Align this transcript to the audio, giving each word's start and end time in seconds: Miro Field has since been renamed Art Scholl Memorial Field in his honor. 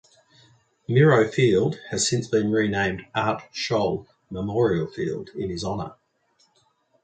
Miro 0.89 1.29
Field 1.29 1.79
has 1.91 2.07
since 2.09 2.27
been 2.27 2.51
renamed 2.51 3.03
Art 3.13 3.43
Scholl 3.53 4.07
Memorial 4.31 4.87
Field 4.87 5.29
in 5.35 5.51
his 5.51 5.63
honor. 5.63 5.93